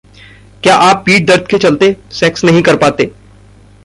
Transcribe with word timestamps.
क्या 0.63 0.75
आप 0.75 1.03
पीठ 1.05 1.25
दर्द 1.27 1.47
के 1.47 1.57
चलते 1.57 1.95
सेक्स 2.11 2.43
नहीं 2.43 2.61
कर 2.61 2.77
पाते? 2.77 3.11